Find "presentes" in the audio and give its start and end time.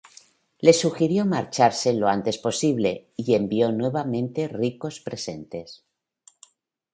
4.99-5.85